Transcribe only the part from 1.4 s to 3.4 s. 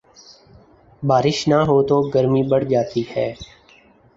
نہ ہوتو گرمی بڑھ جاتی ہے۔